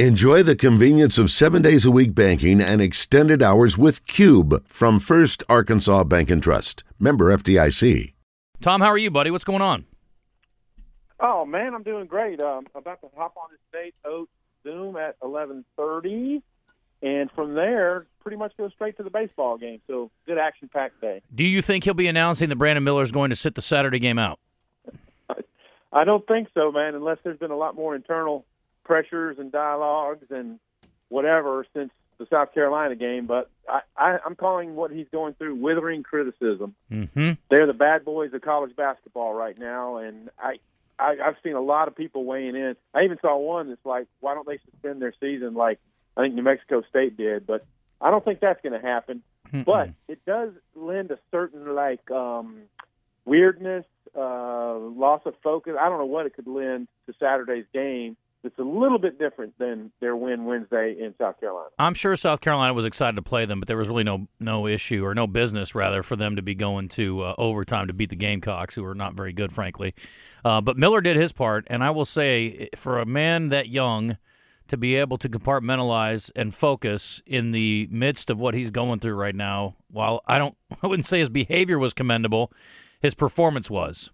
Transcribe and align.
Enjoy 0.00 0.42
the 0.42 0.56
convenience 0.56 1.20
of 1.20 1.30
seven 1.30 1.62
days 1.62 1.84
a 1.84 1.90
week 1.92 2.16
banking 2.16 2.60
and 2.60 2.82
extended 2.82 3.44
hours 3.44 3.78
with 3.78 4.04
Cube 4.08 4.66
from 4.66 4.98
First 4.98 5.44
Arkansas 5.48 6.02
Bank 6.02 6.32
and 6.32 6.42
Trust. 6.42 6.82
Member 6.98 7.26
FDIC. 7.26 8.12
Tom, 8.60 8.80
how 8.80 8.88
are 8.88 8.98
you, 8.98 9.12
buddy? 9.12 9.30
What's 9.30 9.44
going 9.44 9.62
on? 9.62 9.84
Oh 11.20 11.46
man, 11.46 11.76
I'm 11.76 11.84
doing 11.84 12.06
great. 12.06 12.40
Um, 12.40 12.66
about 12.74 13.02
to 13.02 13.08
hop 13.16 13.36
on 13.36 13.50
the 13.52 13.78
Nate 13.78 13.94
Oats 14.04 14.32
Zoom 14.64 14.96
at 14.96 15.14
11:30, 15.20 16.42
and 17.00 17.30
from 17.30 17.54
there, 17.54 18.06
pretty 18.20 18.36
much 18.36 18.52
go 18.56 18.68
straight 18.70 18.96
to 18.96 19.04
the 19.04 19.10
baseball 19.10 19.58
game. 19.58 19.80
So 19.86 20.10
good 20.26 20.38
action-packed 20.38 21.00
day. 21.00 21.22
Do 21.32 21.44
you 21.44 21.62
think 21.62 21.84
he'll 21.84 21.94
be 21.94 22.08
announcing 22.08 22.48
that 22.48 22.56
Brandon 22.56 22.82
Miller 22.82 23.04
is 23.04 23.12
going 23.12 23.30
to 23.30 23.36
sit 23.36 23.54
the 23.54 23.62
Saturday 23.62 24.00
game 24.00 24.18
out? 24.18 24.40
I 25.92 26.02
don't 26.02 26.26
think 26.26 26.48
so, 26.52 26.72
man. 26.72 26.96
Unless 26.96 27.18
there's 27.22 27.38
been 27.38 27.52
a 27.52 27.56
lot 27.56 27.76
more 27.76 27.94
internal 27.94 28.44
pressures 28.84 29.38
and 29.38 29.50
dialogues 29.50 30.26
and 30.30 30.58
whatever 31.08 31.66
since 31.74 31.90
the 32.18 32.26
South 32.30 32.52
Carolina 32.54 32.94
game. 32.94 33.26
But 33.26 33.50
I, 33.68 33.80
I, 33.96 34.18
I'm 34.24 34.36
calling 34.36 34.74
what 34.74 34.90
he's 34.90 35.06
going 35.10 35.34
through 35.34 35.56
withering 35.56 36.02
criticism. 36.02 36.74
Mm-hmm. 36.90 37.32
They're 37.50 37.66
the 37.66 37.72
bad 37.72 38.04
boys 38.04 38.32
of 38.34 38.42
college 38.42 38.74
basketball 38.76 39.34
right 39.34 39.58
now, 39.58 39.96
and 39.96 40.30
I, 40.38 40.58
I 40.98 41.16
I've 41.24 41.36
seen 41.42 41.54
a 41.54 41.60
lot 41.60 41.88
of 41.88 41.96
people 41.96 42.24
weighing 42.24 42.56
in. 42.56 42.76
I 42.94 43.02
even 43.02 43.18
saw 43.20 43.36
one 43.36 43.68
that's 43.68 43.84
like, 43.84 44.06
why 44.20 44.34
don't 44.34 44.46
they 44.46 44.58
suspend 44.70 45.02
their 45.02 45.14
season 45.20 45.54
like 45.54 45.78
I 46.16 46.22
think 46.22 46.34
New 46.34 46.42
Mexico 46.42 46.82
State 46.88 47.16
did? 47.16 47.46
But 47.46 47.66
I 48.00 48.10
don't 48.10 48.24
think 48.24 48.40
that's 48.40 48.62
going 48.62 48.80
to 48.80 48.86
happen. 48.86 49.22
Mm-mm. 49.52 49.64
But 49.64 49.90
it 50.08 50.24
does 50.24 50.50
lend 50.74 51.10
a 51.10 51.18
certain 51.30 51.74
like 51.74 52.10
um, 52.10 52.62
weirdness, 53.24 53.84
uh, 54.16 54.74
loss 54.76 55.22
of 55.24 55.34
focus. 55.42 55.74
I 55.80 55.88
don't 55.88 55.98
know 55.98 56.06
what 56.06 56.26
it 56.26 56.34
could 56.34 56.46
lend 56.46 56.88
to 57.06 57.14
Saturday's 57.18 57.66
game. 57.72 58.16
It's 58.44 58.58
a 58.58 58.62
little 58.62 58.98
bit 58.98 59.18
different 59.18 59.58
than 59.58 59.90
their 60.00 60.14
win 60.14 60.44
Wednesday 60.44 60.94
in 61.00 61.14
South 61.18 61.40
Carolina. 61.40 61.70
I'm 61.78 61.94
sure 61.94 62.14
South 62.14 62.42
Carolina 62.42 62.74
was 62.74 62.84
excited 62.84 63.16
to 63.16 63.22
play 63.22 63.46
them, 63.46 63.58
but 63.58 63.68
there 63.68 63.76
was 63.78 63.88
really 63.88 64.04
no 64.04 64.28
no 64.38 64.66
issue 64.66 65.04
or 65.04 65.14
no 65.14 65.26
business 65.26 65.74
rather 65.74 66.02
for 66.02 66.14
them 66.14 66.36
to 66.36 66.42
be 66.42 66.54
going 66.54 66.88
to 66.88 67.22
uh, 67.22 67.34
overtime 67.38 67.86
to 67.86 67.94
beat 67.94 68.10
the 68.10 68.16
Gamecocks, 68.16 68.74
who 68.74 68.84
are 68.84 68.94
not 68.94 69.14
very 69.14 69.32
good, 69.32 69.52
frankly. 69.52 69.94
Uh, 70.44 70.60
but 70.60 70.76
Miller 70.76 71.00
did 71.00 71.16
his 71.16 71.32
part, 71.32 71.66
and 71.68 71.82
I 71.82 71.90
will 71.90 72.04
say, 72.04 72.68
for 72.76 72.98
a 72.98 73.06
man 73.06 73.48
that 73.48 73.68
young 73.68 74.18
to 74.68 74.76
be 74.76 74.94
able 74.94 75.18
to 75.18 75.28
compartmentalize 75.28 76.30
and 76.34 76.54
focus 76.54 77.22
in 77.26 77.52
the 77.52 77.88
midst 77.90 78.30
of 78.30 78.38
what 78.38 78.54
he's 78.54 78.70
going 78.70 79.00
through 79.00 79.14
right 79.14 79.34
now, 79.34 79.76
while 79.90 80.22
I 80.26 80.38
don't, 80.38 80.56
I 80.82 80.86
wouldn't 80.86 81.06
say 81.06 81.20
his 81.20 81.28
behavior 81.28 81.78
was 81.78 81.92
commendable, 81.92 82.52
his 83.00 83.14
performance 83.14 83.70
was. 83.70 84.10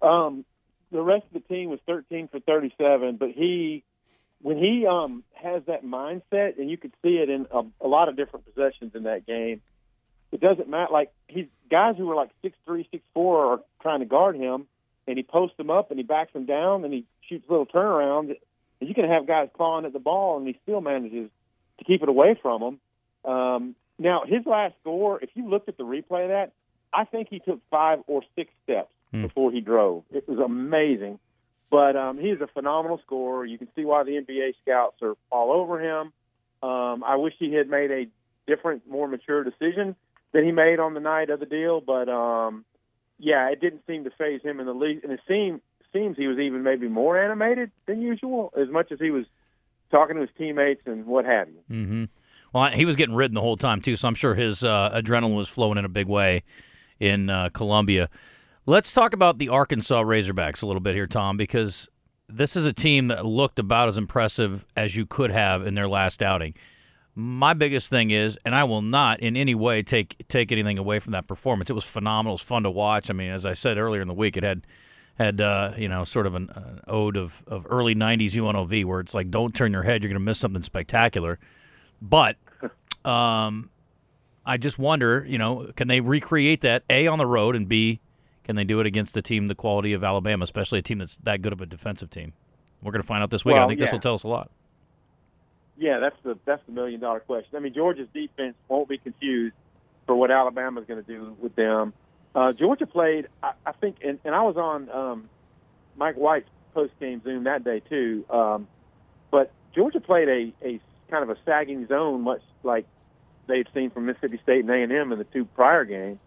Um, 0.00 0.44
the 0.92 1.02
rest 1.02 1.24
of 1.26 1.42
the 1.42 1.54
team 1.54 1.70
was 1.70 1.80
13 1.86 2.28
for 2.28 2.38
37, 2.38 3.16
but 3.16 3.30
he, 3.30 3.82
when 4.40 4.58
he 4.58 4.86
um, 4.86 5.24
has 5.34 5.62
that 5.66 5.84
mindset, 5.84 6.58
and 6.58 6.70
you 6.70 6.76
could 6.76 6.92
see 7.02 7.16
it 7.16 7.30
in 7.30 7.46
a, 7.50 7.62
a 7.80 7.88
lot 7.88 8.08
of 8.08 8.16
different 8.16 8.44
possessions 8.44 8.92
in 8.94 9.04
that 9.04 9.26
game. 9.26 9.62
It 10.30 10.40
doesn't 10.40 10.68
matter. 10.68 10.92
Like 10.92 11.12
he's 11.28 11.46
guys 11.70 11.96
who 11.98 12.10
are 12.10 12.14
like 12.14 12.30
six 12.40 12.56
three, 12.64 12.88
six 12.90 13.02
four 13.12 13.52
are 13.52 13.60
trying 13.82 14.00
to 14.00 14.06
guard 14.06 14.36
him, 14.36 14.66
and 15.06 15.18
he 15.18 15.22
posts 15.22 15.56
them 15.58 15.68
up 15.68 15.90
and 15.90 15.98
he 15.98 16.04
backs 16.04 16.32
them 16.32 16.46
down 16.46 16.84
and 16.84 16.92
he 16.92 17.04
shoots 17.28 17.44
little 17.50 17.66
turnarounds. 17.66 18.34
And 18.80 18.88
you 18.88 18.94
can 18.94 19.08
have 19.08 19.26
guys 19.26 19.50
clawing 19.54 19.84
at 19.84 19.92
the 19.92 19.98
ball, 19.98 20.38
and 20.38 20.46
he 20.46 20.58
still 20.62 20.80
manages 20.80 21.28
to 21.78 21.84
keep 21.84 22.02
it 22.02 22.08
away 22.08 22.38
from 22.40 22.60
them. 22.60 23.30
Um, 23.30 23.74
now 23.98 24.22
his 24.26 24.46
last 24.46 24.74
score, 24.80 25.20
if 25.22 25.28
you 25.34 25.48
looked 25.48 25.68
at 25.68 25.76
the 25.76 25.84
replay 25.84 26.24
of 26.24 26.30
that, 26.30 26.52
I 26.92 27.04
think 27.04 27.28
he 27.28 27.38
took 27.38 27.60
five 27.70 28.00
or 28.06 28.22
six 28.34 28.50
steps 28.64 28.90
Hmm. 29.12 29.22
before 29.22 29.52
he 29.52 29.60
drove. 29.60 30.04
It 30.10 30.28
was 30.28 30.38
amazing. 30.38 31.18
But 31.70 31.96
um, 31.96 32.18
he's 32.18 32.40
a 32.40 32.46
phenomenal 32.46 33.00
scorer. 33.04 33.46
You 33.46 33.58
can 33.58 33.68
see 33.74 33.84
why 33.84 34.04
the 34.04 34.12
NBA 34.12 34.54
scouts 34.62 34.96
are 35.02 35.14
all 35.30 35.52
over 35.52 35.80
him. 35.80 36.12
Um, 36.62 37.02
I 37.04 37.16
wish 37.16 37.34
he 37.38 37.54
had 37.54 37.68
made 37.68 37.90
a 37.90 38.06
different, 38.46 38.86
more 38.88 39.08
mature 39.08 39.42
decision 39.44 39.96
than 40.32 40.44
he 40.44 40.52
made 40.52 40.80
on 40.80 40.94
the 40.94 41.00
night 41.00 41.30
of 41.30 41.40
the 41.40 41.46
deal. 41.46 41.80
But 41.80 42.08
um, 42.08 42.64
yeah, 43.18 43.48
it 43.48 43.60
didn't 43.60 43.82
seem 43.86 44.04
to 44.04 44.10
phase 44.10 44.42
him 44.42 44.60
in 44.60 44.66
the 44.66 44.74
least. 44.74 45.04
And 45.04 45.12
it 45.12 45.20
seemed 45.28 45.60
seems 45.92 46.16
he 46.16 46.26
was 46.26 46.38
even 46.38 46.62
maybe 46.62 46.88
more 46.88 47.22
animated 47.22 47.70
than 47.86 48.00
usual, 48.00 48.52
as 48.58 48.68
much 48.70 48.90
as 48.92 48.98
he 48.98 49.10
was 49.10 49.26
talking 49.90 50.16
to 50.16 50.22
his 50.22 50.30
teammates 50.38 50.82
and 50.86 51.06
what 51.06 51.26
have 51.26 51.48
you. 51.48 51.60
Mm-hmm. 51.70 52.04
Well, 52.52 52.70
he 52.70 52.86
was 52.86 52.96
getting 52.96 53.14
ridden 53.14 53.34
the 53.34 53.42
whole 53.42 53.56
time 53.56 53.80
too, 53.80 53.96
so 53.96 54.08
I'm 54.08 54.14
sure 54.14 54.34
his 54.34 54.64
uh, 54.64 54.90
adrenaline 54.94 55.36
was 55.36 55.48
flowing 55.48 55.78
in 55.78 55.84
a 55.84 55.90
big 55.90 56.06
way 56.06 56.44
in 56.98 57.30
uh, 57.30 57.50
Columbia. 57.50 58.08
Let's 58.64 58.94
talk 58.94 59.12
about 59.12 59.38
the 59.38 59.48
Arkansas 59.48 60.04
Razorbacks 60.04 60.62
a 60.62 60.66
little 60.66 60.80
bit 60.80 60.94
here, 60.94 61.08
Tom, 61.08 61.36
because 61.36 61.88
this 62.28 62.54
is 62.54 62.64
a 62.64 62.72
team 62.72 63.08
that 63.08 63.26
looked 63.26 63.58
about 63.58 63.88
as 63.88 63.98
impressive 63.98 64.64
as 64.76 64.94
you 64.94 65.04
could 65.04 65.32
have 65.32 65.66
in 65.66 65.74
their 65.74 65.88
last 65.88 66.22
outing. 66.22 66.54
My 67.16 67.54
biggest 67.54 67.90
thing 67.90 68.12
is, 68.12 68.38
and 68.44 68.54
I 68.54 68.62
will 68.62 68.80
not 68.80 69.18
in 69.18 69.36
any 69.36 69.56
way 69.56 69.82
take 69.82 70.28
take 70.28 70.52
anything 70.52 70.78
away 70.78 71.00
from 71.00 71.10
that 71.10 71.26
performance. 71.26 71.70
It 71.70 71.72
was 71.72 71.82
phenomenal. 71.82 72.34
It 72.34 72.34
was 72.34 72.42
fun 72.42 72.62
to 72.62 72.70
watch. 72.70 73.10
I 73.10 73.14
mean, 73.14 73.32
as 73.32 73.44
I 73.44 73.54
said 73.54 73.78
earlier 73.78 74.00
in 74.00 74.06
the 74.06 74.14
week, 74.14 74.36
it 74.36 74.44
had 74.44 74.64
had 75.16 75.40
uh, 75.40 75.72
you 75.76 75.88
know 75.88 76.04
sort 76.04 76.28
of 76.28 76.36
an, 76.36 76.48
an 76.54 76.82
ode 76.86 77.16
of, 77.16 77.42
of 77.48 77.66
early 77.68 77.96
'90s 77.96 78.34
UNLV, 78.34 78.84
where 78.84 79.00
it's 79.00 79.12
like, 79.12 79.28
don't 79.28 79.52
turn 79.56 79.72
your 79.72 79.82
head, 79.82 80.04
you're 80.04 80.08
going 80.08 80.20
to 80.20 80.24
miss 80.24 80.38
something 80.38 80.62
spectacular. 80.62 81.40
But 82.00 82.36
um, 83.04 83.70
I 84.46 84.56
just 84.56 84.78
wonder, 84.78 85.26
you 85.28 85.36
know, 85.36 85.72
can 85.74 85.88
they 85.88 86.00
recreate 86.00 86.60
that 86.60 86.84
a 86.88 87.08
on 87.08 87.18
the 87.18 87.26
road 87.26 87.56
and 87.56 87.68
b 87.68 88.00
can 88.44 88.56
they 88.56 88.64
do 88.64 88.80
it 88.80 88.86
against 88.86 89.16
a 89.16 89.22
team 89.22 89.46
the 89.46 89.54
quality 89.54 89.92
of 89.92 90.02
Alabama, 90.02 90.44
especially 90.44 90.78
a 90.78 90.82
team 90.82 90.98
that's 90.98 91.16
that 91.18 91.42
good 91.42 91.52
of 91.52 91.60
a 91.60 91.66
defensive 91.66 92.10
team? 92.10 92.32
We're 92.82 92.92
going 92.92 93.02
to 93.02 93.06
find 93.06 93.22
out 93.22 93.30
this 93.30 93.44
week. 93.44 93.54
Well, 93.54 93.64
I 93.64 93.68
think 93.68 93.78
this 93.78 93.92
will 93.92 94.00
tell 94.00 94.14
us 94.14 94.24
a 94.24 94.28
lot. 94.28 94.50
Yeah, 95.78 95.98
that's 96.00 96.16
the 96.22 96.38
that's 96.44 96.62
the 96.66 96.72
million 96.72 97.00
dollar 97.00 97.20
question. 97.20 97.56
I 97.56 97.60
mean, 97.60 97.74
Georgia's 97.74 98.08
defense 98.12 98.54
won't 98.68 98.88
be 98.88 98.98
confused 98.98 99.54
for 100.06 100.14
what 100.16 100.30
Alabama's 100.30 100.84
going 100.86 101.02
to 101.02 101.06
do 101.06 101.36
with 101.40 101.54
them. 101.56 101.92
Uh, 102.34 102.52
Georgia 102.52 102.86
played, 102.86 103.28
I, 103.42 103.52
I 103.66 103.72
think, 103.72 103.96
and, 104.04 104.18
and 104.24 104.34
I 104.34 104.42
was 104.42 104.56
on 104.56 104.88
um, 104.90 105.28
Mike 105.96 106.16
White's 106.16 106.48
post 106.74 106.92
game 106.98 107.22
Zoom 107.22 107.44
that 107.44 107.64
day 107.64 107.80
too. 107.88 108.24
Um, 108.30 108.68
but 109.30 109.52
Georgia 109.74 110.00
played 110.00 110.28
a, 110.28 110.52
a 110.66 110.80
kind 111.10 111.22
of 111.22 111.30
a 111.30 111.36
sagging 111.44 111.86
zone, 111.88 112.22
much 112.22 112.42
like 112.62 112.86
they'd 113.46 113.68
seen 113.74 113.90
from 113.90 114.06
Mississippi 114.06 114.40
State 114.42 114.60
and 114.60 114.70
A 114.70 114.82
and 114.82 114.92
M 114.92 115.12
in 115.12 115.18
the 115.18 115.24
two 115.24 115.44
prior 115.44 115.84
games. 115.84 116.18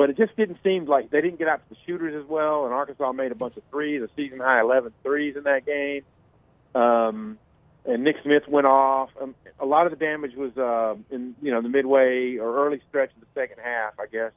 But 0.00 0.08
it 0.08 0.16
just 0.16 0.34
didn't 0.34 0.56
seem 0.64 0.86
like 0.86 1.10
they 1.10 1.20
didn't 1.20 1.38
get 1.38 1.46
out 1.46 1.60
to 1.62 1.74
the 1.74 1.76
shooters 1.86 2.14
as 2.18 2.26
well. 2.26 2.64
And 2.64 2.72
Arkansas 2.72 3.12
made 3.12 3.32
a 3.32 3.34
bunch 3.34 3.58
of 3.58 3.62
threes, 3.70 4.00
a 4.00 4.08
season 4.16 4.40
high 4.40 4.62
11 4.62 4.94
threes 5.02 5.36
in 5.36 5.42
that 5.42 5.66
game. 5.66 6.04
Um, 6.74 7.38
and 7.84 8.02
Nick 8.02 8.16
Smith 8.22 8.44
went 8.48 8.66
off. 8.66 9.10
Um, 9.20 9.34
a 9.58 9.66
lot 9.66 9.84
of 9.84 9.90
the 9.90 9.98
damage 9.98 10.34
was 10.34 10.56
uh, 10.56 10.94
in 11.14 11.34
you 11.42 11.50
know 11.50 11.60
the 11.60 11.68
midway 11.68 12.38
or 12.38 12.64
early 12.64 12.80
stretch 12.88 13.10
of 13.14 13.20
the 13.20 13.26
second 13.34 13.58
half, 13.62 13.92
I 14.00 14.06
guess. 14.06 14.32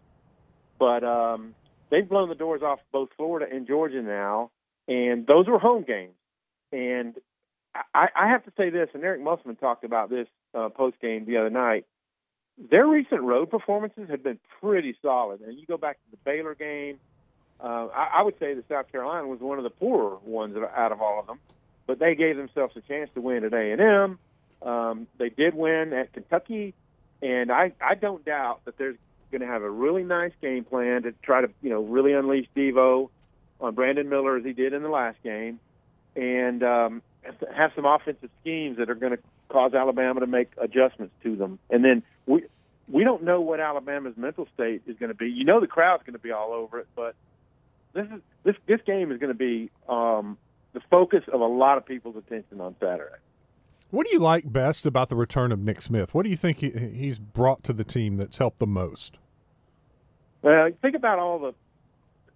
But 0.79 1.05
um, 1.05 1.55
they've 1.89 2.09
blown 2.09 2.27
the 2.27 2.35
doors 2.35 2.61
off 2.61 2.79
both 2.91 3.11
Florida 3.15 3.45
and 3.49 3.65
Georgia 3.65 4.01
now, 4.01 4.51
and 4.89 5.25
those 5.25 5.47
were 5.47 5.59
home 5.59 5.85
games. 5.87 6.15
And 6.73 7.15
I, 7.73 8.09
I 8.13 8.27
have 8.27 8.43
to 8.43 8.51
say 8.57 8.69
this, 8.69 8.89
and 8.93 9.01
Eric 9.01 9.21
Musselman 9.21 9.55
talked 9.55 9.85
about 9.85 10.09
this 10.09 10.27
uh, 10.53 10.67
post 10.67 10.99
game 10.99 11.23
the 11.23 11.37
other 11.37 11.49
night. 11.49 11.85
Their 12.57 12.85
recent 12.87 13.21
road 13.21 13.49
performances 13.49 14.09
have 14.09 14.23
been 14.23 14.39
pretty 14.61 14.95
solid, 15.01 15.41
and 15.41 15.57
you 15.57 15.65
go 15.65 15.77
back 15.77 15.97
to 15.97 16.11
the 16.11 16.17
Baylor 16.23 16.55
game. 16.55 16.99
Uh, 17.59 17.87
I, 17.87 18.09
I 18.17 18.21
would 18.23 18.37
say 18.39 18.53
that 18.53 18.67
South 18.67 18.91
Carolina 18.91 19.27
was 19.27 19.39
one 19.39 19.57
of 19.57 19.63
the 19.63 19.69
poorer 19.69 20.17
ones 20.23 20.55
out 20.75 20.91
of 20.91 21.01
all 21.01 21.19
of 21.19 21.27
them 21.27 21.39
but 21.85 21.99
they 21.99 22.15
gave 22.15 22.37
themselves 22.37 22.75
a 22.75 22.81
chance 22.81 23.09
to 23.15 23.21
win 23.21 23.43
at 23.43 23.53
A 23.53 23.71
and 23.71 23.81
M. 23.81 24.19
Um, 24.67 25.07
they 25.17 25.29
did 25.29 25.53
win 25.53 25.93
at 25.93 26.13
Kentucky, 26.13 26.73
and 27.21 27.51
I 27.51 27.73
I 27.81 27.95
don't 27.95 28.23
doubt 28.23 28.61
that 28.65 28.77
they're 28.77 28.95
going 29.31 29.41
to 29.41 29.47
have 29.47 29.63
a 29.63 29.69
really 29.69 30.03
nice 30.03 30.31
game 30.41 30.63
plan 30.63 31.03
to 31.03 31.13
try 31.23 31.41
to 31.41 31.49
you 31.61 31.69
know 31.69 31.81
really 31.81 32.13
unleash 32.13 32.47
Devo 32.55 33.09
on 33.59 33.75
Brandon 33.75 34.07
Miller 34.07 34.37
as 34.37 34.45
he 34.45 34.53
did 34.53 34.73
in 34.73 34.83
the 34.83 34.89
last 34.89 35.17
game, 35.23 35.59
and 36.15 36.63
um, 36.63 37.01
have 37.53 37.71
some 37.75 37.85
offensive 37.85 38.29
schemes 38.41 38.77
that 38.77 38.89
are 38.89 38.95
going 38.95 39.13
to 39.13 39.23
cause 39.53 39.73
Alabama 39.73 40.19
to 40.19 40.27
make 40.27 40.51
adjustments 40.57 41.13
to 41.23 41.35
them. 41.35 41.59
And 41.69 41.85
then 41.85 42.03
we 42.25 42.43
we 42.89 43.03
don't 43.03 43.23
know 43.23 43.39
what 43.39 43.59
Alabama's 43.59 44.17
mental 44.17 44.47
state 44.53 44.81
is 44.87 44.97
going 44.97 45.09
to 45.11 45.15
be. 45.15 45.29
You 45.29 45.45
know 45.45 45.61
the 45.61 45.67
crowd's 45.67 46.03
going 46.03 46.13
to 46.13 46.19
be 46.19 46.31
all 46.31 46.51
over 46.51 46.79
it, 46.79 46.87
but 46.95 47.15
this 47.93 48.07
is 48.07 48.21
this 48.43 48.55
this 48.65 48.81
game 48.85 49.11
is 49.11 49.19
going 49.19 49.31
to 49.31 49.37
be 49.37 49.69
um, 49.87 50.37
the 50.73 50.81
focus 50.89 51.23
of 51.31 51.39
a 51.39 51.45
lot 51.45 51.77
of 51.77 51.85
people's 51.85 52.17
attention 52.17 52.59
on 52.59 52.75
Saturday. 52.79 53.15
What 53.91 54.07
do 54.07 54.11
you 54.11 54.19
like 54.19 54.51
best 54.51 54.87
about 54.87 55.09
the 55.09 55.15
return 55.15 55.51
of 55.51 55.59
Nick 55.59 55.83
Smith? 55.83 56.15
What 56.15 56.23
do 56.23 56.31
you 56.31 56.35
think 56.35 56.59
he, 56.59 56.71
he's 56.71 57.19
brought 57.19 57.63
to 57.65 57.73
the 57.73 57.83
team 57.83 58.17
that's 58.17 58.39
helped 58.39 58.57
the 58.57 58.65
most? 58.65 59.19
Well, 60.41 60.71
think 60.81 60.95
about 60.95 61.19
all 61.19 61.37
the 61.37 61.53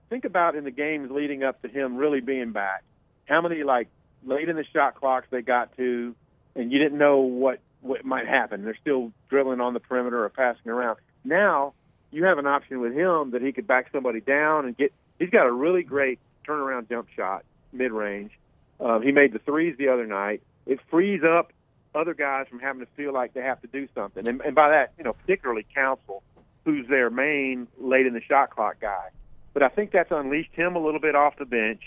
think 0.10 0.24
about 0.24 0.56
in 0.56 0.64
the 0.64 0.72
games 0.72 1.10
leading 1.12 1.44
up 1.44 1.62
to 1.64 1.68
him 1.68 1.98
really 1.98 2.22
being 2.22 2.52
back. 2.52 2.84
How 3.26 3.42
many 3.42 3.64
like 3.64 3.88
late 4.24 4.48
in 4.48 4.56
the 4.56 4.66
shot 4.72 4.96
clocks 4.96 5.28
they 5.32 5.42
got 5.42 5.76
to, 5.78 6.16
and 6.58 6.72
you 6.72 6.80
didn't 6.80 6.98
know 6.98 7.20
what 7.20 7.60
what 7.82 8.04
might 8.04 8.28
happen. 8.28 8.66
They're 8.66 8.78
still 8.82 9.12
drilling 9.30 9.62
on 9.62 9.74
the 9.74 9.80
perimeter 9.80 10.24
or 10.24 10.30
passing 10.30 10.72
around. 10.72 10.98
Now 11.24 11.74
you 12.12 12.26
have 12.26 12.38
an 12.38 12.48
option 12.48 12.80
with 12.82 12.94
him 12.94 13.32
that 13.32 13.42
he 13.42 13.52
could 13.52 13.68
back 13.68 13.90
somebody 13.92 14.20
down 14.20 14.66
and 14.66 14.76
get. 14.76 14.92
He's 15.20 15.30
got 15.30 15.46
a 15.46 15.52
really 15.52 15.84
great 15.84 16.20
turnaround 16.48 16.90
jump 16.90 17.08
shot 17.16 17.44
mid 17.72 17.92
range. 17.92 18.32
Um, 18.80 19.02
he 19.02 19.12
made 19.12 19.34
the 19.34 19.40
threes 19.40 19.76
the 19.78 19.90
other 19.90 20.06
night. 20.06 20.42
it 20.66 20.80
frees 20.90 21.22
up 21.24 21.52
other 21.96 22.14
guys 22.14 22.46
from 22.48 22.60
having 22.60 22.82
to 22.82 22.88
feel 22.96 23.14
like 23.14 23.34
they 23.34 23.42
have 23.42 23.60
to 23.62 23.68
do 23.68 23.88
something. 23.96 24.28
And, 24.28 24.42
and 24.42 24.54
by 24.54 24.70
that, 24.70 24.94
you 24.98 25.04
know, 25.04 25.14
particularly 25.14 25.66
Council, 25.74 26.22
who's 26.64 26.88
their 26.88 27.10
main 27.10 27.68
late 27.80 28.06
in 28.06 28.14
the 28.14 28.22
shot 28.22 28.52
clock 28.52 28.80
guy. 28.80 29.10
But 29.54 29.64
I 29.64 29.70
think 29.70 29.92
that's 29.92 30.12
unleashed 30.12 30.54
him 30.54 30.76
a 30.76 30.80
little 30.80 31.00
bit 31.00 31.16
off 31.16 31.38
the 31.38 31.46
bench. 31.46 31.82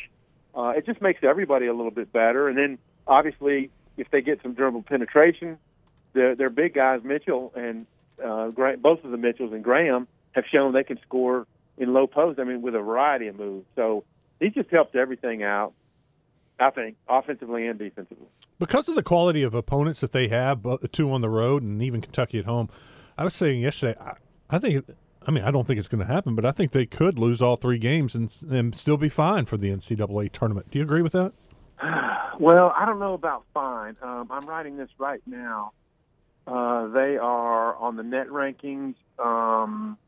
Uh, 0.54 0.72
it 0.76 0.84
just 0.84 1.00
makes 1.00 1.22
everybody 1.22 1.66
a 1.66 1.74
little 1.74 1.92
bit 1.92 2.12
better. 2.12 2.48
And 2.48 2.58
then 2.58 2.78
obviously, 3.06 3.70
if 4.00 4.10
they 4.10 4.22
get 4.22 4.40
some 4.42 4.54
dribble 4.54 4.82
penetration, 4.82 5.58
their 6.14 6.34
their 6.34 6.50
big 6.50 6.74
guys, 6.74 7.00
Mitchell 7.04 7.52
and 7.54 7.86
uh, 8.24 8.50
both 8.76 9.04
of 9.04 9.10
the 9.10 9.16
Mitchells 9.16 9.52
and 9.52 9.62
Graham, 9.62 10.08
have 10.32 10.44
shown 10.50 10.72
they 10.72 10.84
can 10.84 10.98
score 11.02 11.46
in 11.76 11.92
low 11.92 12.06
post. 12.06 12.40
I 12.40 12.44
mean, 12.44 12.62
with 12.62 12.74
a 12.74 12.80
variety 12.80 13.28
of 13.28 13.38
moves. 13.38 13.66
So 13.76 14.04
he 14.40 14.50
just 14.50 14.70
helped 14.70 14.96
everything 14.96 15.42
out. 15.42 15.74
I 16.58 16.70
think 16.70 16.96
offensively 17.08 17.66
and 17.66 17.78
defensively. 17.78 18.26
Because 18.58 18.88
of 18.88 18.94
the 18.94 19.02
quality 19.02 19.42
of 19.42 19.54
opponents 19.54 20.00
that 20.00 20.12
they 20.12 20.28
have, 20.28 20.66
two 20.92 21.10
on 21.10 21.22
the 21.22 21.30
road 21.30 21.62
and 21.62 21.82
even 21.82 22.02
Kentucky 22.02 22.38
at 22.38 22.44
home, 22.44 22.68
I 23.16 23.24
was 23.24 23.34
saying 23.34 23.60
yesterday, 23.60 23.98
I, 24.00 24.14
I 24.48 24.58
think. 24.58 24.84
I 25.26 25.30
mean, 25.32 25.44
I 25.44 25.50
don't 25.50 25.66
think 25.66 25.78
it's 25.78 25.86
going 25.86 26.00
to 26.00 26.10
happen, 26.10 26.34
but 26.34 26.46
I 26.46 26.50
think 26.50 26.72
they 26.72 26.86
could 26.86 27.18
lose 27.18 27.42
all 27.42 27.56
three 27.56 27.76
games 27.76 28.14
and, 28.14 28.34
and 28.50 28.74
still 28.74 28.96
be 28.96 29.10
fine 29.10 29.44
for 29.44 29.58
the 29.58 29.68
NCAA 29.68 30.32
tournament. 30.32 30.70
Do 30.70 30.78
you 30.78 30.84
agree 30.84 31.02
with 31.02 31.12
that? 31.12 31.34
Well, 32.38 32.72
I 32.74 32.86
don't 32.86 32.98
know 32.98 33.12
about 33.12 33.44
fine. 33.52 33.96
Um, 34.00 34.28
I'm 34.30 34.46
writing 34.46 34.78
this 34.78 34.88
right 34.96 35.20
now. 35.26 35.72
Uh, 36.46 36.88
they 36.88 37.18
are 37.18 37.76
on 37.76 37.96
the 37.96 38.02
net 38.02 38.28
rankings. 38.28 38.94
Um, 39.18 39.98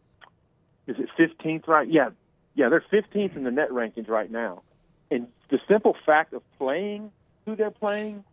is 0.86 0.96
it 0.98 1.10
15th 1.18 1.68
right? 1.68 1.86
Yeah, 1.86 2.10
yeah, 2.54 2.70
they're 2.70 2.84
15th 2.90 3.36
in 3.36 3.44
the 3.44 3.50
net 3.50 3.68
rankings 3.70 4.08
right 4.08 4.30
now. 4.30 4.62
And 5.10 5.26
the 5.50 5.58
simple 5.68 5.94
fact 6.06 6.32
of 6.32 6.42
playing 6.56 7.12
who 7.44 7.54
they're 7.54 7.70
playing, 7.70 8.24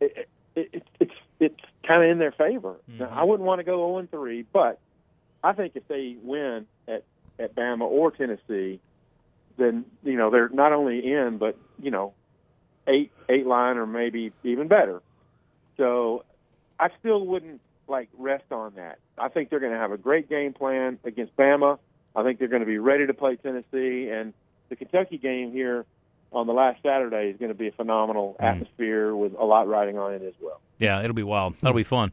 it, 0.00 0.28
it, 0.56 0.70
it, 0.72 0.82
it's 0.98 1.14
it's 1.38 1.60
kind 1.86 2.02
of 2.02 2.10
in 2.10 2.18
their 2.18 2.32
favor. 2.32 2.76
Mm-hmm. 2.90 2.98
Now, 2.98 3.10
I 3.14 3.22
wouldn't 3.22 3.46
want 3.46 3.60
to 3.60 3.64
go 3.64 3.76
0 3.76 3.98
and 3.98 4.10
3, 4.10 4.44
but 4.52 4.80
I 5.42 5.52
think 5.52 5.76
if 5.76 5.86
they 5.88 6.16
win 6.22 6.66
at 6.88 7.04
at 7.38 7.54
Bama 7.54 7.82
or 7.82 8.10
Tennessee, 8.10 8.80
then 9.56 9.84
you 10.02 10.16
know 10.16 10.30
they're 10.30 10.48
not 10.48 10.72
only 10.72 11.12
in, 11.12 11.38
but 11.38 11.56
you 11.80 11.90
know, 11.90 12.12
eight 12.86 13.10
eight 13.28 13.46
line 13.46 13.76
or 13.76 13.86
maybe 13.86 14.32
even 14.42 14.68
better. 14.68 15.02
So 15.76 16.24
I 16.78 16.88
still 17.00 17.24
wouldn't 17.26 17.60
like 17.88 18.08
rest 18.18 18.50
on 18.50 18.74
that. 18.76 18.98
I 19.18 19.28
think 19.28 19.50
they're 19.50 19.60
going 19.60 19.72
to 19.72 19.78
have 19.78 19.92
a 19.92 19.98
great 19.98 20.28
game 20.28 20.52
plan 20.52 20.98
against 21.04 21.36
Bama. 21.36 21.78
I 22.16 22.22
think 22.22 22.38
they're 22.38 22.48
going 22.48 22.60
to 22.60 22.66
be 22.66 22.78
ready 22.78 23.06
to 23.06 23.14
play 23.14 23.36
Tennessee, 23.36 24.08
and 24.08 24.32
the 24.68 24.76
Kentucky 24.76 25.18
game 25.18 25.52
here 25.52 25.84
on 26.32 26.46
the 26.46 26.52
last 26.52 26.82
Saturday 26.82 27.30
is 27.30 27.36
going 27.38 27.50
to 27.50 27.58
be 27.58 27.68
a 27.68 27.72
phenomenal 27.72 28.36
mm. 28.40 28.44
atmosphere 28.44 29.14
with 29.14 29.34
a 29.38 29.44
lot 29.44 29.68
riding 29.68 29.98
on 29.98 30.14
it 30.14 30.22
as 30.22 30.34
well. 30.40 30.60
Yeah, 30.78 31.00
it'll 31.00 31.14
be 31.14 31.22
wild. 31.22 31.54
That'll 31.60 31.76
be 31.76 31.82
fun. 31.82 32.12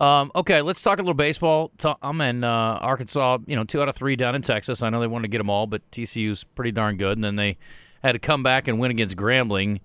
Um, 0.00 0.30
okay, 0.34 0.62
let's 0.62 0.80
talk 0.80 0.98
a 0.98 1.02
little 1.02 1.14
baseball. 1.14 1.72
I'm 2.02 2.20
in 2.20 2.44
uh, 2.44 2.48
Arkansas. 2.48 3.38
You 3.46 3.56
know, 3.56 3.64
two 3.64 3.82
out 3.82 3.88
of 3.88 3.96
three 3.96 4.16
down 4.16 4.34
in 4.34 4.42
Texas. 4.42 4.82
I 4.82 4.90
know 4.90 5.00
they 5.00 5.06
wanted 5.06 5.24
to 5.24 5.28
get 5.28 5.38
them 5.38 5.50
all, 5.50 5.66
but 5.66 5.88
TCU's 5.90 6.44
pretty 6.44 6.70
darn 6.70 6.96
good. 6.96 7.18
And 7.18 7.24
then 7.24 7.36
they 7.36 7.58
had 8.02 8.12
to 8.12 8.18
come 8.18 8.42
back 8.42 8.68
and 8.68 8.78
win 8.78 8.90
against 8.90 9.16
Grambling. 9.16 9.80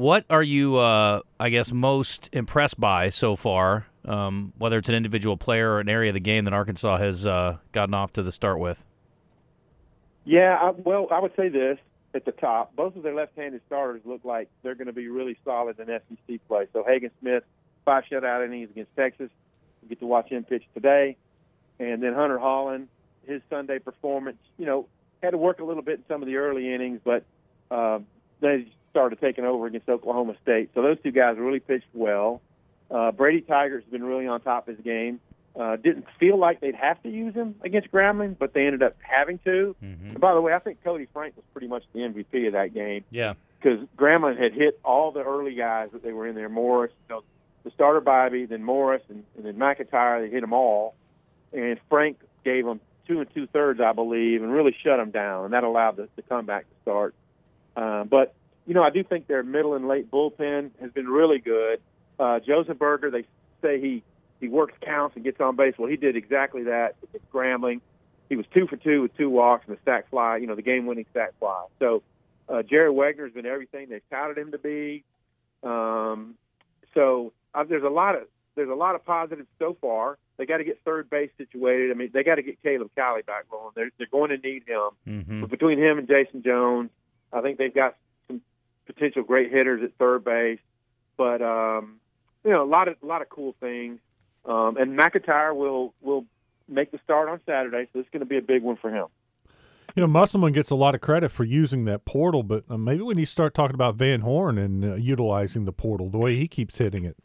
What 0.00 0.24
are 0.30 0.42
you, 0.42 0.78
uh, 0.78 1.20
I 1.38 1.50
guess, 1.50 1.72
most 1.72 2.30
impressed 2.32 2.80
by 2.80 3.10
so 3.10 3.36
far? 3.36 3.86
Um, 4.06 4.54
whether 4.56 4.78
it's 4.78 4.88
an 4.88 4.94
individual 4.94 5.36
player 5.36 5.72
or 5.72 5.80
an 5.80 5.90
area 5.90 6.08
of 6.08 6.14
the 6.14 6.20
game 6.20 6.46
that 6.46 6.54
Arkansas 6.54 6.96
has 6.96 7.26
uh, 7.26 7.58
gotten 7.72 7.92
off 7.92 8.10
to 8.14 8.22
the 8.22 8.32
start 8.32 8.60
with. 8.60 8.82
Yeah, 10.24 10.56
I, 10.58 10.70
well, 10.70 11.06
I 11.10 11.20
would 11.20 11.36
say 11.36 11.50
this 11.50 11.76
at 12.14 12.24
the 12.24 12.32
top. 12.32 12.74
Both 12.74 12.96
of 12.96 13.02
their 13.02 13.14
left-handed 13.14 13.60
starters 13.66 14.00
look 14.06 14.24
like 14.24 14.48
they're 14.62 14.74
going 14.74 14.86
to 14.86 14.94
be 14.94 15.08
really 15.08 15.36
solid 15.44 15.78
in 15.78 15.88
SEC 15.88 16.40
play. 16.48 16.66
So 16.72 16.82
Hagen 16.82 17.10
Smith, 17.20 17.44
five 17.84 18.04
shutout 18.10 18.42
innings 18.42 18.70
against 18.70 18.96
Texas. 18.96 19.28
We 19.82 19.88
get 19.90 20.00
to 20.00 20.06
watch 20.06 20.30
him 20.30 20.44
pitch 20.44 20.64
today, 20.72 21.18
and 21.78 22.02
then 22.02 22.14
Hunter 22.14 22.38
Hollan, 22.38 22.86
his 23.26 23.42
Sunday 23.50 23.78
performance. 23.80 24.38
You 24.56 24.64
know, 24.64 24.86
had 25.22 25.32
to 25.32 25.36
work 25.36 25.60
a 25.60 25.64
little 25.64 25.82
bit 25.82 25.98
in 25.98 26.04
some 26.08 26.22
of 26.22 26.26
the 26.26 26.36
early 26.36 26.72
innings, 26.72 27.00
but 27.04 27.22
uh, 27.70 27.98
they 28.40 28.66
started 28.90 29.20
taking 29.20 29.44
over 29.44 29.66
against 29.66 29.88
Oklahoma 29.88 30.34
State. 30.42 30.70
So 30.74 30.82
those 30.82 30.98
two 31.02 31.12
guys 31.12 31.36
really 31.38 31.60
pitched 31.60 31.86
well. 31.94 32.40
Uh, 32.90 33.12
Brady 33.12 33.42
Tygart 33.42 33.82
has 33.82 33.90
been 33.90 34.04
really 34.04 34.26
on 34.26 34.40
top 34.40 34.68
of 34.68 34.76
his 34.76 34.84
game. 34.84 35.20
Uh, 35.58 35.76
didn't 35.76 36.06
feel 36.18 36.38
like 36.38 36.60
they'd 36.60 36.74
have 36.74 37.02
to 37.02 37.08
use 37.08 37.34
him 37.34 37.56
against 37.62 37.90
Grambling, 37.90 38.36
but 38.38 38.54
they 38.54 38.66
ended 38.66 38.82
up 38.82 38.96
having 39.00 39.38
to. 39.44 39.74
Mm-hmm. 39.82 40.10
And 40.10 40.20
by 40.20 40.34
the 40.34 40.40
way, 40.40 40.54
I 40.54 40.58
think 40.58 40.82
Koty 40.84 41.08
Frank 41.12 41.36
was 41.36 41.44
pretty 41.52 41.66
much 41.66 41.82
the 41.92 42.00
MVP 42.00 42.46
of 42.46 42.52
that 42.52 42.72
game. 42.72 43.04
Yeah. 43.10 43.34
Because 43.60 43.80
Grambling 43.96 44.40
had 44.40 44.52
hit 44.52 44.78
all 44.84 45.10
the 45.10 45.22
early 45.22 45.54
guys 45.54 45.90
that 45.92 46.02
they 46.02 46.12
were 46.12 46.26
in 46.26 46.34
there. 46.34 46.48
Morris, 46.48 46.92
you 47.08 47.16
know, 47.16 47.22
the 47.64 47.70
starter 47.72 48.00
Bibee, 48.00 48.48
then 48.48 48.62
Morris, 48.62 49.02
and, 49.08 49.24
and 49.36 49.44
then 49.44 49.56
McEntire. 49.56 50.22
They 50.24 50.30
hit 50.30 50.40
them 50.40 50.52
all, 50.52 50.94
and 51.52 51.78
Frank 51.88 52.18
gave 52.44 52.64
them 52.64 52.80
two 53.06 53.20
and 53.20 53.34
two 53.34 53.46
thirds, 53.48 53.80
I 53.80 53.92
believe, 53.92 54.42
and 54.42 54.52
really 54.52 54.74
shut 54.82 54.98
them 54.98 55.10
down, 55.10 55.46
and 55.46 55.54
that 55.54 55.64
allowed 55.64 55.96
the, 55.96 56.08
the 56.16 56.22
comeback 56.22 56.62
to 56.68 56.74
start. 56.82 57.14
Uh, 57.76 58.04
but 58.04 58.34
you 58.66 58.74
know, 58.74 58.82
I 58.82 58.90
do 58.90 59.02
think 59.02 59.26
their 59.26 59.42
middle 59.42 59.74
and 59.74 59.88
late 59.88 60.10
bullpen 60.10 60.70
has 60.80 60.92
been 60.92 61.08
really 61.08 61.38
good. 61.38 61.80
Uh, 62.18 62.38
Josenberger, 62.40 63.10
they 63.10 63.24
say 63.62 63.80
he 63.80 64.02
he 64.40 64.48
works 64.48 64.74
counts 64.80 65.16
and 65.16 65.24
gets 65.24 65.40
on 65.40 65.56
base. 65.56 65.74
Well, 65.78 65.90
he 65.90 65.96
did 65.96 66.16
exactly 66.16 66.64
that 66.64 66.96
at 67.14 67.32
Grambling. 67.32 67.80
He 68.28 68.36
was 68.36 68.46
two 68.54 68.66
for 68.66 68.76
two 68.76 69.02
with 69.02 69.16
two 69.16 69.28
walks 69.28 69.64
and 69.68 69.76
a 69.76 69.80
sac 69.84 70.08
fly. 70.08 70.36
You 70.38 70.46
know, 70.46 70.54
the 70.54 70.62
game-winning 70.62 71.06
sac 71.12 71.32
fly. 71.38 71.66
So 71.78 72.02
uh, 72.48 72.62
Jared 72.62 72.94
Wegner 72.94 73.24
has 73.24 73.32
been 73.32 73.46
everything 73.46 73.88
they've 73.88 74.08
touted 74.10 74.38
him 74.38 74.52
to 74.52 74.58
be. 74.58 75.04
Um, 75.62 76.36
so 76.94 77.32
uh, 77.54 77.64
there's 77.64 77.82
a 77.82 77.88
lot 77.88 78.14
of 78.14 78.22
there's 78.54 78.70
a 78.70 78.74
lot 78.74 78.94
of 78.94 79.04
positives 79.04 79.48
so 79.58 79.76
far. 79.80 80.18
They 80.36 80.46
got 80.46 80.58
to 80.58 80.64
get 80.64 80.80
third 80.84 81.10
base 81.10 81.30
situated. 81.36 81.90
I 81.90 81.94
mean, 81.94 82.10
they 82.12 82.24
got 82.24 82.36
to 82.36 82.42
get 82.42 82.62
Caleb 82.62 82.90
Cali 82.96 83.22
back 83.22 83.50
going. 83.50 83.72
They're 83.74 83.90
they're 83.98 84.06
going 84.10 84.30
to 84.30 84.38
need 84.38 84.64
him. 84.66 84.90
Mm-hmm. 85.06 85.40
But 85.42 85.50
between 85.50 85.78
him 85.78 85.98
and 85.98 86.08
Jason 86.08 86.42
Jones, 86.42 86.90
I 87.32 87.40
think 87.40 87.58
they've 87.58 87.74
got 87.74 87.96
potential 88.92 89.22
great 89.22 89.52
hitters 89.52 89.82
at 89.82 89.94
third 89.98 90.24
base. 90.24 90.60
But 91.16 91.42
um, 91.42 92.00
you 92.44 92.50
know, 92.50 92.62
a 92.62 92.70
lot 92.70 92.88
of 92.88 92.96
a 93.02 93.06
lot 93.06 93.22
of 93.22 93.28
cool 93.28 93.54
things. 93.60 93.98
Um, 94.44 94.76
and 94.76 94.98
McEntire 94.98 95.54
will 95.54 95.94
will 96.00 96.24
make 96.68 96.90
the 96.90 96.98
start 97.04 97.28
on 97.28 97.40
Saturday, 97.44 97.88
so 97.92 98.00
it's 98.00 98.08
going 98.10 98.20
to 98.20 98.26
be 98.26 98.38
a 98.38 98.42
big 98.42 98.62
one 98.62 98.76
for 98.76 98.90
him. 98.90 99.06
You 99.96 100.02
know, 100.02 100.06
Musselman 100.06 100.52
gets 100.52 100.70
a 100.70 100.76
lot 100.76 100.94
of 100.94 101.00
credit 101.00 101.32
for 101.32 101.42
using 101.42 101.84
that 101.86 102.04
portal, 102.04 102.42
but 102.42 102.64
uh, 102.70 102.78
maybe 102.78 103.02
we 103.02 103.14
need 103.14 103.24
to 103.24 103.30
start 103.30 103.54
talking 103.54 103.74
about 103.74 103.96
Van 103.96 104.20
Horn 104.20 104.56
and 104.56 104.84
uh, 104.84 104.94
utilizing 104.94 105.64
the 105.64 105.72
portal 105.72 106.08
the 106.08 106.18
way 106.18 106.36
he 106.36 106.46
keeps 106.46 106.78
hitting 106.78 107.04
it. 107.04 107.16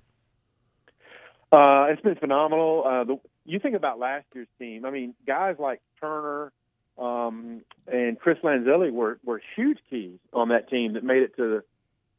Uh, 1.52 1.86
it's 1.90 2.02
been 2.02 2.16
phenomenal. 2.16 2.84
Uh, 2.86 3.04
the, 3.04 3.20
you 3.46 3.60
think 3.60 3.76
about 3.76 4.00
last 4.00 4.26
year's 4.34 4.48
team. 4.58 4.84
I 4.84 4.90
mean, 4.90 5.14
guys 5.28 5.56
like 5.60 5.80
Turner 6.02 6.52
um, 6.98 7.62
and 7.88 8.20
Chris 8.20 8.38
Lanzilli 8.44 8.92
were, 8.92 9.20
were 9.24 9.42
huge 9.56 9.80
keys 9.90 10.18
on 10.34 10.50
that 10.50 10.70
team 10.70 10.94
that 10.94 11.04
made 11.04 11.24
it 11.24 11.36
to 11.36 11.44
the, 11.44 11.64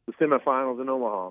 the 0.06 0.12
semifinals 0.24 0.80
in 0.80 0.88
Omaha. 0.88 1.30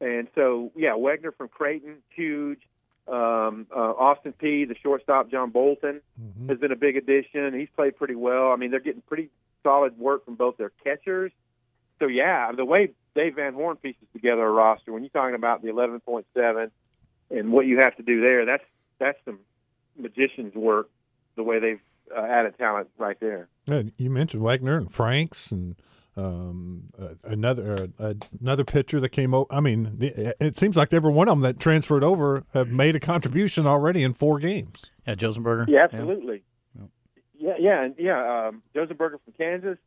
And 0.00 0.28
so, 0.34 0.72
yeah, 0.74 0.90
Wegner 0.90 1.34
from 1.36 1.48
Creighton, 1.48 1.96
huge. 2.14 2.60
Um, 3.06 3.66
uh, 3.74 3.80
Austin 3.80 4.32
Peay, 4.40 4.68
the 4.68 4.76
shortstop, 4.82 5.30
John 5.30 5.50
Bolton, 5.50 6.00
mm-hmm. 6.20 6.48
has 6.48 6.58
been 6.58 6.70
a 6.70 6.76
big 6.76 6.96
addition. 6.96 7.58
He's 7.58 7.68
played 7.74 7.96
pretty 7.96 8.14
well. 8.14 8.52
I 8.52 8.56
mean, 8.56 8.70
they're 8.70 8.80
getting 8.80 9.02
pretty 9.02 9.30
solid 9.62 9.98
work 9.98 10.24
from 10.24 10.36
both 10.36 10.56
their 10.56 10.70
catchers. 10.84 11.32
So, 11.98 12.06
yeah, 12.06 12.52
the 12.52 12.64
way 12.64 12.90
Dave 13.14 13.36
Van 13.36 13.54
Horn 13.54 13.76
pieces 13.76 14.06
together 14.12 14.42
a 14.42 14.50
roster, 14.50 14.92
when 14.92 15.02
you're 15.02 15.10
talking 15.10 15.34
about 15.34 15.62
the 15.62 15.68
11.7 15.68 16.70
and 17.30 17.52
what 17.52 17.66
you 17.66 17.80
have 17.80 17.96
to 17.96 18.02
do 18.02 18.20
there, 18.20 18.46
that's 18.46 18.64
that's 18.98 19.18
some 19.24 19.40
magician's 19.98 20.54
work. 20.54 20.88
The 21.36 21.42
way 21.42 21.58
they've 21.58 21.80
uh, 22.16 22.22
added 22.22 22.56
talent 22.58 22.88
right 22.98 23.18
there. 23.20 23.48
Yeah, 23.66 23.82
you 23.96 24.10
mentioned 24.10 24.42
Wagner 24.42 24.76
and 24.76 24.90
Franks 24.90 25.50
and 25.50 25.76
um, 26.16 26.84
uh, 27.00 27.14
another 27.24 27.88
uh, 27.98 28.14
another 28.40 28.64
pitcher 28.64 29.00
that 29.00 29.10
came 29.10 29.32
over. 29.32 29.46
I 29.50 29.60
mean, 29.60 29.96
it, 30.00 30.36
it, 30.40 30.56
seems 30.56 30.76
like 30.76 30.92
every 30.92 31.12
one 31.12 31.28
of 31.28 31.32
them 31.32 31.42
that 31.42 31.58
transferred 31.60 32.04
over 32.04 32.44
have 32.52 32.68
made 32.68 32.96
a 32.96 33.00
contribution 33.00 33.66
already 33.66 34.02
in 34.02 34.14
four 34.14 34.38
games. 34.38 34.84
Yeah, 35.06 35.14
Josenberger. 35.14 35.68
Yeah, 35.68 35.84
absolutely. 35.84 36.42
Yeah, 37.38 37.54
yeah, 37.58 37.58
yeah. 37.58 37.88
yeah 37.98 38.48
um, 38.48 38.62
Josenberger 38.74 39.18
from 39.24 39.34
Kansas, 39.38 39.78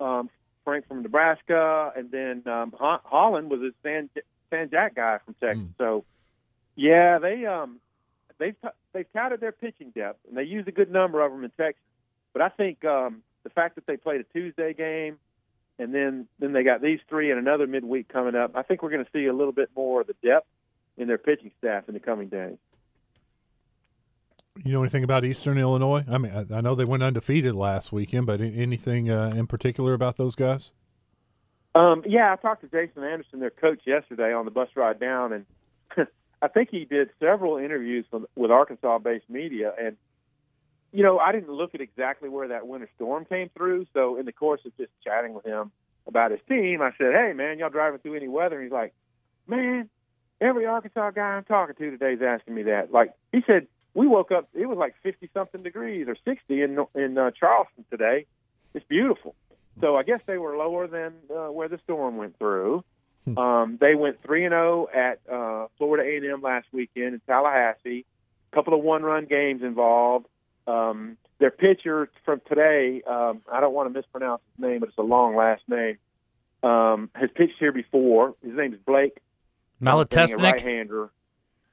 um, 0.00 0.30
Frank 0.64 0.88
from 0.88 1.02
Nebraska, 1.02 1.92
and 1.96 2.10
then 2.10 2.42
um, 2.46 2.72
Hollan 2.72 3.48
was 3.48 3.60
a 3.60 3.70
San, 3.82 4.10
San 4.50 4.70
Jack 4.70 4.96
guy 4.96 5.18
from 5.24 5.34
Texas. 5.40 5.62
Mm. 5.62 5.78
So, 5.78 6.04
yeah, 6.74 7.18
they 7.18 7.46
um, 7.46 7.80
they've 8.38 8.56
they've 8.92 9.12
touted 9.12 9.40
their 9.40 9.52
pitching 9.52 9.90
depth, 9.90 10.20
and 10.28 10.36
they 10.36 10.44
use 10.44 10.64
a 10.66 10.72
good 10.72 10.90
number 10.90 11.24
of 11.24 11.32
them 11.32 11.44
in 11.44 11.50
Texas. 11.50 11.82
But 12.32 12.42
I 12.42 12.48
think 12.50 12.84
um, 12.84 13.22
the 13.44 13.50
fact 13.50 13.76
that 13.76 13.86
they 13.86 13.96
played 13.96 14.20
a 14.20 14.24
Tuesday 14.24 14.74
game 14.74 15.18
and 15.78 15.94
then 15.94 16.26
then 16.38 16.52
they 16.52 16.62
got 16.62 16.80
these 16.80 17.00
three 17.08 17.30
and 17.30 17.38
another 17.38 17.66
midweek 17.66 18.08
coming 18.08 18.34
up. 18.34 18.52
I 18.54 18.62
think 18.62 18.82
we're 18.82 18.90
going 18.90 19.04
to 19.04 19.10
see 19.12 19.26
a 19.26 19.32
little 19.32 19.52
bit 19.52 19.70
more 19.76 20.00
of 20.00 20.06
the 20.06 20.16
depth 20.22 20.46
in 20.96 21.08
their 21.08 21.18
pitching 21.18 21.50
staff 21.58 21.84
in 21.88 21.94
the 21.94 22.00
coming 22.00 22.28
days. 22.28 22.56
You 24.64 24.72
know 24.72 24.82
anything 24.82 25.04
about 25.04 25.26
Eastern 25.26 25.58
Illinois? 25.58 26.04
I 26.10 26.16
mean, 26.16 26.32
I, 26.32 26.56
I 26.56 26.60
know 26.62 26.74
they 26.74 26.86
went 26.86 27.02
undefeated 27.02 27.54
last 27.54 27.92
weekend, 27.92 28.26
but 28.26 28.40
anything 28.40 29.10
uh, 29.10 29.34
in 29.36 29.46
particular 29.46 29.92
about 29.92 30.16
those 30.16 30.34
guys? 30.34 30.72
Um, 31.74 32.02
yeah, 32.06 32.32
I 32.32 32.36
talked 32.36 32.62
to 32.62 32.68
Jason 32.68 33.04
Anderson, 33.04 33.38
their 33.38 33.50
coach, 33.50 33.80
yesterday 33.84 34.32
on 34.32 34.46
the 34.46 34.50
bus 34.50 34.70
ride 34.74 34.98
down, 34.98 35.34
and 35.34 35.44
I 36.42 36.48
think 36.48 36.70
he 36.70 36.84
did 36.84 37.10
several 37.20 37.56
interviews 37.56 38.04
with, 38.10 38.24
with 38.34 38.50
Arkansas-based 38.50 39.28
media. 39.28 39.72
And 39.80 39.96
you 40.92 41.02
know, 41.02 41.18
I 41.18 41.32
didn't 41.32 41.50
look 41.50 41.74
at 41.74 41.80
exactly 41.80 42.28
where 42.28 42.48
that 42.48 42.66
winter 42.66 42.88
storm 42.96 43.24
came 43.24 43.50
through. 43.50 43.86
So 43.92 44.16
in 44.16 44.24
the 44.24 44.32
course 44.32 44.60
of 44.64 44.76
just 44.76 44.90
chatting 45.04 45.34
with 45.34 45.44
him 45.44 45.70
about 46.06 46.30
his 46.30 46.40
team, 46.48 46.80
I 46.80 46.92
said, 46.96 47.12
"Hey, 47.12 47.32
man, 47.34 47.58
y'all 47.58 47.70
driving 47.70 47.98
through 47.98 48.14
any 48.14 48.28
weather?" 48.28 48.56
And 48.56 48.64
he's 48.64 48.72
like, 48.72 48.94
"Man, 49.46 49.90
every 50.40 50.66
Arkansas 50.66 51.10
guy 51.10 51.22
I'm 51.22 51.44
talking 51.44 51.74
to 51.74 51.90
today 51.90 52.14
is 52.14 52.22
asking 52.22 52.54
me 52.54 52.62
that." 52.64 52.92
Like 52.92 53.12
he 53.32 53.42
said, 53.46 53.66
we 53.94 54.06
woke 54.06 54.30
up, 54.30 54.48
it 54.54 54.66
was 54.66 54.78
like 54.78 54.94
50 55.02 55.30
something 55.32 55.62
degrees 55.62 56.06
or 56.06 56.16
60 56.24 56.62
in 56.62 56.86
in 56.94 57.18
uh, 57.18 57.30
Charleston 57.32 57.84
today. 57.90 58.26
It's 58.74 58.86
beautiful. 58.86 59.34
So 59.80 59.96
I 59.96 60.02
guess 60.02 60.20
they 60.26 60.38
were 60.38 60.56
lower 60.56 60.86
than 60.86 61.14
uh, 61.30 61.50
where 61.50 61.68
the 61.68 61.78
storm 61.84 62.16
went 62.16 62.38
through. 62.38 62.84
Um, 63.36 63.78
they 63.80 63.94
went 63.94 64.22
three 64.22 64.44
and 64.44 64.52
zero 64.52 64.88
at 64.94 65.20
uh, 65.30 65.66
Florida 65.78 66.08
A 66.08 66.16
and 66.16 66.26
M 66.26 66.42
last 66.42 66.66
weekend 66.72 67.14
in 67.14 67.20
Tallahassee. 67.26 68.04
A 68.52 68.54
couple 68.54 68.74
of 68.74 68.84
one-run 68.84 69.26
games 69.26 69.62
involved. 69.62 70.26
Um, 70.66 71.16
their 71.38 71.50
pitcher 71.50 72.08
from 72.24 72.40
today, 72.48 73.02
um, 73.06 73.42
I 73.52 73.60
don't 73.60 73.74
want 73.74 73.92
to 73.92 73.98
mispronounce 73.98 74.42
his 74.54 74.64
name, 74.64 74.80
but 74.80 74.88
it's 74.88 74.98
a 74.98 75.02
long 75.02 75.36
last 75.36 75.62
name. 75.68 75.98
Um, 76.62 77.10
has 77.14 77.30
pitched 77.34 77.58
here 77.58 77.72
before. 77.72 78.34
His 78.42 78.54
name 78.54 78.72
is 78.72 78.80
Blake. 78.86 79.18
Malatestnik. 79.82 80.42
Right-hander. 80.42 81.10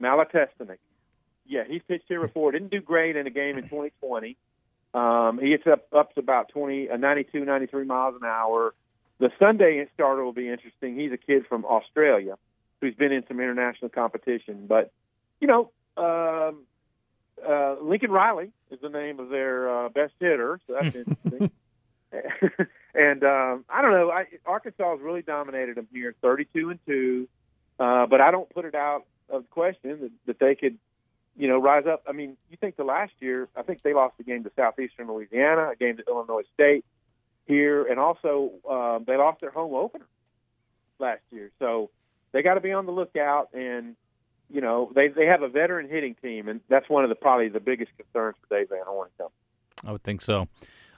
Malatestnik. 0.02 0.78
Yeah, 1.46 1.64
he's 1.68 1.82
pitched 1.88 2.06
here 2.08 2.22
before. 2.22 2.52
Didn't 2.52 2.72
do 2.72 2.82
great 2.82 3.16
in 3.16 3.28
a 3.28 3.30
game 3.30 3.58
in 3.58 3.64
2020. 3.64 4.38
Um, 4.94 5.40
he 5.42 5.50
gets 5.50 5.66
up 5.66 5.88
up 5.94 6.14
to 6.14 6.20
about 6.20 6.50
20, 6.50 6.90
uh, 6.90 6.98
92, 6.98 7.46
93 7.46 7.86
miles 7.86 8.16
an 8.16 8.28
hour. 8.28 8.74
The 9.20 9.32
Sunday 9.40 9.88
starter 9.94 10.24
will 10.24 10.34
be 10.34 10.50
interesting. 10.50 10.96
He's 10.98 11.12
a 11.12 11.18
kid 11.18 11.46
from 11.48 11.66
Australia 11.66 12.38
who's 12.82 12.96
been 12.96 13.12
in 13.12 13.24
some 13.28 13.40
international 13.40 13.90
competition. 13.90 14.66
But, 14.68 14.92
you 15.40 15.48
know, 15.48 15.72
um, 15.96 16.64
uh, 17.48 17.76
Lincoln 17.82 18.12
Riley 18.12 18.52
is 18.72 18.80
the 18.82 18.90
name 18.90 19.20
of 19.20 19.30
their 19.30 19.70
uh, 19.70 19.90
best 19.90 20.14
hitter, 20.20 20.60
so 20.68 20.78
that's 20.80 20.96
interesting. 20.96 21.52
and 22.94 23.24
um, 23.24 23.66
I 23.70 23.82
don't 23.82 23.92
know. 23.92 24.12
I, 24.12 24.26
Arkansas 24.46 24.92
has 24.92 25.00
really 25.02 25.22
dominated 25.22 25.78
them 25.78 25.88
here, 25.94 26.14
32 26.22 26.72
and 26.72 26.80
two. 26.86 27.28
Uh, 27.80 28.06
but 28.06 28.22
I 28.22 28.32
don't 28.32 28.50
put 28.50 28.66
it 28.66 28.76
out 28.76 29.06
of 29.30 29.50
question 29.50 30.00
that, 30.02 30.12
that 30.26 30.40
they 30.40 30.56
could, 30.56 30.78
you 31.38 31.48
know, 31.48 31.58
rise 31.58 31.86
up. 31.88 32.04
I 32.08 32.12
mean, 32.12 32.38
you 32.52 32.58
think 32.58 32.76
the 32.76 32.84
last 32.84 33.14
year, 33.20 33.50
I 33.56 33.64
think 33.64 33.82
they 33.82 33.94
lost 33.94 34.18
the 34.18 34.24
game 34.24 34.44
to 34.44 34.52
Southeastern 34.56 35.08
Louisiana, 35.08 35.70
a 35.72 35.76
game 35.76 35.98
to 35.98 36.04
Illinois 36.08 36.44
State 36.54 36.86
here, 37.46 37.86
and 37.86 38.00
also 38.00 38.52
um, 38.70 39.04
they 39.06 39.18
lost 39.18 39.42
their 39.42 39.52
home 39.52 39.74
opener 39.74 40.06
last 41.00 41.22
year. 41.32 41.52
So 41.60 41.90
they 42.32 42.42
got 42.42 42.56
to 42.56 42.62
be 42.62 42.72
on 42.72 42.86
the 42.86 42.92
lookout. 42.92 43.50
And 43.54 43.96
you 44.50 44.62
know, 44.62 44.92
they 44.94 45.08
they 45.08 45.26
have 45.26 45.42
a 45.42 45.50
veteran 45.50 45.90
hitting 45.90 46.16
team, 46.22 46.48
and 46.48 46.62
that's 46.70 46.90
one 46.90 47.04
of 47.04 47.10
the 47.10 47.16
probably 47.16 47.50
the 47.50 47.60
biggest 47.60 47.92
concerns 47.98 48.36
for 48.42 48.56
Dave 48.56 48.70
Van 48.70 48.86
Horn. 48.86 49.10
I 49.86 49.92
would 49.92 50.04
think 50.04 50.22
so. 50.22 50.48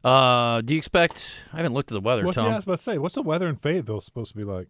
Uh, 0.03 0.61
do 0.61 0.75
you 0.75 0.77
expect? 0.77 1.41
I 1.51 1.57
haven't 1.57 1.73
looked 1.73 1.91
at 1.91 1.95
the 1.95 2.01
weather, 2.01 2.23
What's, 2.23 2.35
Tom. 2.35 2.45
yeah, 2.45 2.53
I 2.53 2.55
was 2.57 2.63
about 2.65 2.77
to 2.77 2.83
say, 2.83 2.97
what's 2.99 3.15
the 3.15 3.23
weather 3.23 3.47
in 3.47 3.55
Fayetteville 3.55 4.01
supposed 4.01 4.31
to 4.31 4.37
be 4.37 4.43
like? 4.43 4.67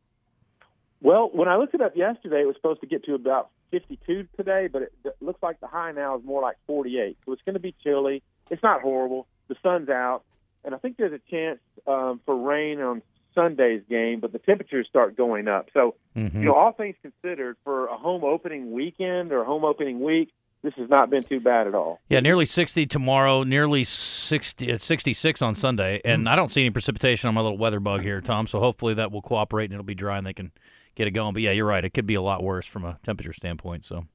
Well, 1.01 1.29
when 1.34 1.50
I 1.50 1.58
looked 1.58 1.75
it 1.75 1.82
up 1.82 1.98
yesterday, 1.98 2.41
it 2.41 2.48
was 2.48 2.55
supposed 2.55 2.79
to 2.82 2.88
get 2.88 3.03
to 3.05 3.15
about 3.15 3.50
52 3.72 4.27
today, 4.38 4.70
but 4.72 4.84
it, 4.84 4.94
it 5.03 5.15
looks 5.20 5.44
like 5.44 5.60
the 5.60 5.67
high 5.67 5.91
now 5.91 6.17
is 6.17 6.24
more 6.24 6.41
like 6.41 6.55
48. 6.67 7.17
So 7.25 7.34
it's 7.34 7.41
going 7.41 7.55
to 7.55 7.60
be 7.60 7.75
chilly. 7.84 8.24
It's 8.50 8.63
not 8.63 8.82
horrible. 8.82 9.27
The 9.50 9.55
sun's 9.62 9.89
out, 9.89 10.24
and 10.66 10.76
I 10.76 10.78
think 10.80 10.98
there's 10.98 11.14
a 11.14 11.22
chance 11.32 11.60
um, 11.88 12.20
for 12.26 12.36
rain 12.36 12.82
on 12.82 13.02
Sunday's 13.34 13.82
game, 13.90 14.20
but 14.22 14.32
the 14.32 14.40
temperatures 14.40 14.88
start 14.90 15.16
going 15.18 15.48
up. 15.48 15.68
So, 15.74 15.96
Mhm. 16.16 16.34
you 16.36 16.40
know, 16.46 16.54
all 16.54 16.72
things 16.72 16.96
considered, 17.02 17.58
for 17.64 17.88
a 17.88 17.98
home 17.98 18.24
opening 18.24 18.72
weekend 18.72 19.32
or 19.32 19.44
home 19.44 19.66
opening 19.66 20.00
week, 20.00 20.32
this 20.64 20.74
has 20.76 20.90
not 20.90 21.10
been 21.10 21.24
too 21.24 21.40
bad 21.40 21.68
at 21.68 21.76
all. 21.76 22.00
Yeah, 22.10 22.22
nearly 22.22 22.46
60 22.46 22.86
tomorrow, 22.88 23.44
nearly 23.44 23.84
60, 23.84 24.72
uh, 24.72 24.78
66 24.78 25.42
on 25.42 25.54
Sunday, 25.54 25.98
Mm-hmm. 25.98 26.08
and 26.10 26.30
I 26.30 26.36
don't 26.36 26.50
see 26.50 26.62
any 26.62 26.70
precipitation 26.72 27.28
on 27.28 27.34
my 27.36 27.42
little 27.42 27.58
weather 27.58 27.80
bug 27.80 28.02
here, 28.02 28.20
Tom. 28.22 28.48
So 28.48 28.60
hopefully 28.60 28.94
that 28.96 29.12
will 29.12 29.22
cooperate 29.22 29.66
and 29.66 29.74
it'll 29.74 29.84
be 29.84 29.94
dry 29.96 30.18
and 30.18 30.26
they 30.26 30.34
can 30.34 30.52
get 30.96 31.08
it 31.08 31.12
going. 31.12 31.34
But 31.34 31.42
yeah, 31.44 31.52
you're 31.52 31.66
right; 31.68 31.84
it 31.84 31.94
could 31.94 32.08
be 32.08 32.16
a 32.16 32.22
lot 32.22 32.42
worse 32.42 32.66
from 32.66 32.86
a 32.86 32.98
temperature 33.04 33.34
standpoint. 33.34 33.84
So 33.84 34.06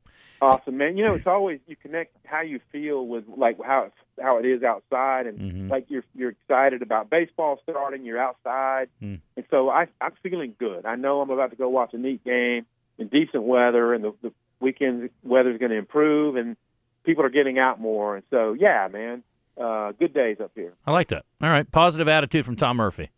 Awesome, 0.42 0.78
man. 0.78 0.96
You 0.96 1.04
know, 1.06 1.14
it's 1.14 1.26
always 1.26 1.60
you 1.66 1.76
connect 1.76 2.16
how 2.24 2.40
you 2.40 2.60
feel 2.72 3.06
with 3.06 3.24
like 3.36 3.58
how 3.62 3.84
it's, 3.84 3.94
how 4.22 4.38
it 4.38 4.46
is 4.46 4.62
outside, 4.62 5.26
and 5.26 5.38
Mhm. 5.38 5.70
like 5.70 5.86
you're 5.88 6.04
you're 6.14 6.30
excited 6.30 6.80
about 6.82 7.10
baseball 7.10 7.60
starting. 7.68 8.04
You're 8.04 8.20
outside, 8.20 8.88
Mm. 9.02 9.20
and 9.36 9.44
so 9.50 9.68
I 9.68 9.86
I'm 10.00 10.12
feeling 10.22 10.54
good. 10.58 10.86
I 10.86 10.96
know 10.96 11.20
I'm 11.20 11.30
about 11.30 11.50
to 11.50 11.56
go 11.56 11.68
watch 11.68 11.92
a 11.94 11.98
neat 11.98 12.24
game 12.24 12.64
in 12.98 13.08
decent 13.08 13.42
weather, 13.42 13.92
and 13.94 14.02
the, 14.04 14.12
the 14.22 14.32
weekend 14.60 15.10
weather 15.22 15.50
is 15.50 15.58
going 15.58 15.70
to 15.72 15.78
improve, 15.78 16.36
and 16.36 16.56
people 17.04 17.24
are 17.24 17.30
getting 17.30 17.58
out 17.58 17.80
more. 17.80 18.16
And 18.16 18.24
so, 18.30 18.52
yeah, 18.52 18.88
man, 18.92 19.22
uh, 19.58 19.92
good 19.92 20.12
days 20.14 20.38
up 20.40 20.52
here. 20.54 20.72
I 20.86 20.92
like 20.92 21.08
that. 21.08 21.24
All 21.42 21.48
right, 21.50 21.70
positive 21.70 22.08
attitude 22.08 22.44
from 22.44 22.56
Tom 22.56 22.76
Murphy. 22.76 23.10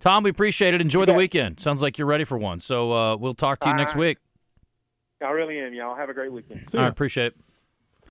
Tom, 0.00 0.22
we 0.22 0.30
appreciate 0.30 0.74
it. 0.74 0.80
Enjoy 0.80 1.04
the 1.04 1.14
weekend. 1.14 1.58
Sounds 1.58 1.82
like 1.82 1.98
you're 1.98 2.06
ready 2.06 2.22
for 2.24 2.38
one. 2.38 2.60
So 2.60 2.92
uh, 2.92 3.16
we'll 3.16 3.34
talk 3.34 3.58
to 3.60 3.68
you 3.68 3.72
All 3.72 3.78
next 3.78 3.94
right. 3.94 4.00
week. 4.00 4.18
I 5.20 5.30
really 5.30 5.58
am, 5.58 5.74
y'all. 5.74 5.96
Have 5.96 6.08
a 6.10 6.14
great 6.14 6.32
weekend. 6.32 6.68
I 6.74 6.86
appreciate 6.86 7.28
it. 7.28 7.36